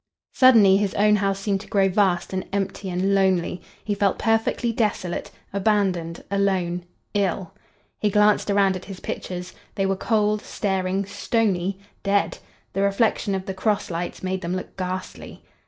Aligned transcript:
Suddenly 0.33 0.77
his 0.77 0.95
own 0.95 1.17
house 1.17 1.37
seemed 1.37 1.61
to 1.61 1.67
grow 1.67 1.87
vast 1.87 2.33
and 2.33 2.43
empty 2.51 2.89
and 2.89 3.13
lonely; 3.13 3.61
he 3.83 3.93
felt 3.93 4.17
perfectly 4.17 4.71
desolate,—abandoned—alone—ill! 4.71 7.53
He 7.99 8.09
glanced 8.09 8.49
around 8.49 8.75
at 8.75 8.85
his 8.85 8.99
pictures. 8.99 9.53
They 9.75 9.85
were 9.85 9.95
cold, 9.95 10.41
staring, 10.41 11.05
stony, 11.05 11.77
dead! 12.01 12.39
The 12.73 12.81
reflection 12.81 13.35
of 13.35 13.45
the 13.45 13.53
cross 13.53 13.91
lights 13.91 14.23
made 14.23 14.41
them 14.41 14.55
look 14.55 14.75
ghastly. 14.75 15.43